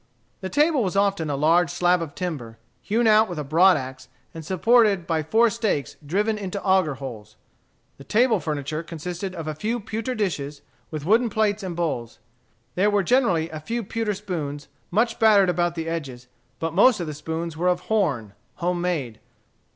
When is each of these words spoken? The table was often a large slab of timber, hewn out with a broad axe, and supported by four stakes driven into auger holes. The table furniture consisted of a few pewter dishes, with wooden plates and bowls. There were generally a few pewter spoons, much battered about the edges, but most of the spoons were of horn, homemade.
The 0.39 0.49
table 0.49 0.81
was 0.81 0.95
often 0.95 1.29
a 1.29 1.35
large 1.35 1.69
slab 1.69 2.01
of 2.01 2.15
timber, 2.15 2.57
hewn 2.81 3.05
out 3.05 3.29
with 3.29 3.37
a 3.37 3.43
broad 3.43 3.77
axe, 3.77 4.07
and 4.33 4.43
supported 4.43 5.05
by 5.05 5.21
four 5.21 5.51
stakes 5.51 5.95
driven 6.03 6.39
into 6.39 6.59
auger 6.63 6.95
holes. 6.95 7.35
The 7.97 8.03
table 8.03 8.39
furniture 8.39 8.81
consisted 8.81 9.35
of 9.35 9.47
a 9.47 9.53
few 9.53 9.79
pewter 9.79 10.15
dishes, 10.15 10.63
with 10.89 11.05
wooden 11.05 11.29
plates 11.29 11.61
and 11.61 11.75
bowls. 11.75 12.17
There 12.73 12.89
were 12.89 13.03
generally 13.03 13.51
a 13.51 13.59
few 13.59 13.83
pewter 13.83 14.15
spoons, 14.15 14.69
much 14.89 15.19
battered 15.19 15.49
about 15.51 15.75
the 15.75 15.87
edges, 15.87 16.25
but 16.57 16.73
most 16.73 16.99
of 16.99 17.05
the 17.05 17.13
spoons 17.13 17.55
were 17.55 17.67
of 17.67 17.81
horn, 17.81 18.33
homemade. 18.55 19.19